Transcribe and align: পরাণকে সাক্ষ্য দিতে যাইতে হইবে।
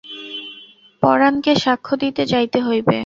পরাণকে 1.03 1.51
সাক্ষ্য 1.63 1.93
দিতে 2.03 2.23
যাইতে 2.31 2.57
হইবে। 2.61 2.97